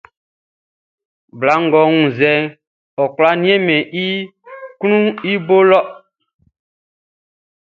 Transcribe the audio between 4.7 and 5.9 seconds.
kuanʼn i bo lɔ.